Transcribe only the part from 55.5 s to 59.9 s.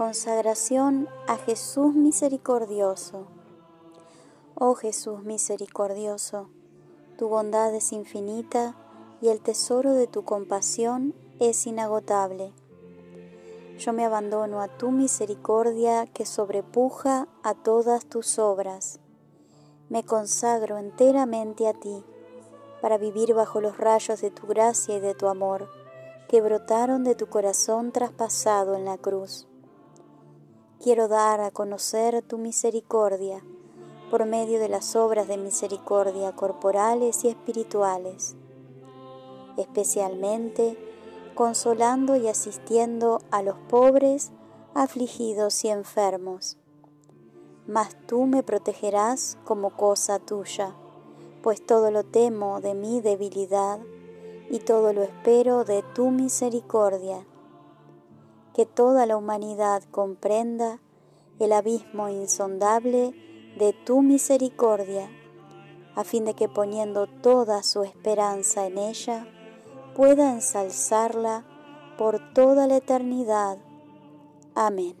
de tu misericordia. Que toda la humanidad